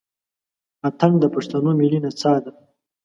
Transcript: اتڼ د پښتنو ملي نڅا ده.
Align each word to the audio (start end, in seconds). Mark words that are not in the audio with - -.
اتڼ 0.87 1.11
د 1.19 1.23
پښتنو 1.35 1.71
ملي 1.79 1.99
نڅا 2.03 2.33
ده. 2.43 2.51